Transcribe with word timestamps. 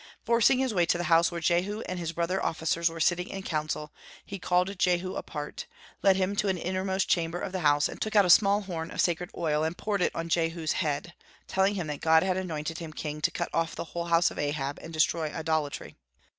Forcing 0.25 0.57
his 0.57 0.73
way 0.73 0.87
to 0.87 0.97
the 0.97 1.03
house 1.13 1.31
where 1.31 1.39
Jehu 1.41 1.81
and 1.87 1.99
his 1.99 2.11
brother 2.13 2.43
officers 2.43 2.89
were 2.89 2.99
sitting 2.99 3.29
in 3.29 3.43
council, 3.43 3.91
he 4.25 4.39
called 4.39 4.79
Jehu 4.79 5.15
apart, 5.15 5.67
led 6.01 6.15
him 6.15 6.35
to 6.37 6.47
an 6.47 6.57
innermost 6.57 7.07
chamber 7.07 7.39
of 7.39 7.51
the 7.51 7.59
house, 7.59 7.87
took 7.99 8.15
out 8.15 8.25
a 8.25 8.29
small 8.31 8.61
horn 8.61 8.89
of 8.89 8.99
sacred 8.99 9.29
oil, 9.37 9.63
and 9.63 9.77
poured 9.77 10.01
it 10.01 10.15
on 10.15 10.27
Jehu's 10.27 10.71
head, 10.81 11.13
telling 11.45 11.75
him 11.75 11.85
that 11.85 12.01
God 12.01 12.23
had 12.23 12.35
anointed 12.35 12.79
him 12.79 12.93
king 12.93 13.21
to 13.21 13.29
cut 13.29 13.49
off 13.53 13.75
the 13.75 13.83
whole 13.93 14.05
house 14.05 14.31
of 14.31 14.39
Ahab, 14.39 14.79
and 14.81 14.91
destroy 14.91 15.29
idolatry. 15.31 15.95